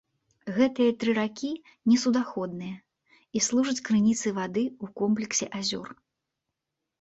[0.53, 1.51] Гэтыя тры ракі
[1.91, 2.75] не суднаходныя
[3.41, 5.87] і служаць крыніцай вады ў комплексе азёр.